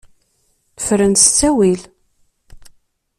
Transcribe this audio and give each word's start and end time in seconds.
Fren 0.85 1.13
s 1.17 1.25
ttawil. 1.27 1.81